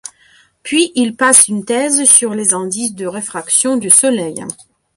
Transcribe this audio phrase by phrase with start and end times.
[0.63, 4.43] Puis il passe une thèse sur les indices de réfraction du soleil.